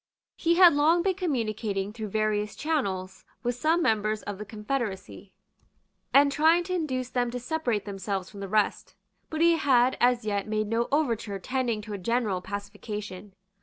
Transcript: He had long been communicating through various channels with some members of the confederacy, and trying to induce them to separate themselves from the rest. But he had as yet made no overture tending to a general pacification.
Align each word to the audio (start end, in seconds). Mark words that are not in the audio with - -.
He 0.35 0.55
had 0.55 0.73
long 0.73 1.03
been 1.03 1.13
communicating 1.13 1.93
through 1.93 2.07
various 2.07 2.55
channels 2.55 3.23
with 3.43 3.53
some 3.53 3.83
members 3.83 4.23
of 4.23 4.39
the 4.39 4.45
confederacy, 4.45 5.31
and 6.11 6.31
trying 6.31 6.63
to 6.63 6.73
induce 6.73 7.09
them 7.09 7.29
to 7.29 7.39
separate 7.39 7.85
themselves 7.85 8.27
from 8.27 8.39
the 8.39 8.47
rest. 8.49 8.95
But 9.29 9.41
he 9.41 9.57
had 9.57 9.97
as 9.99 10.25
yet 10.25 10.47
made 10.47 10.65
no 10.69 10.87
overture 10.91 11.37
tending 11.37 11.83
to 11.83 11.93
a 11.93 11.99
general 11.99 12.41
pacification. 12.41 13.35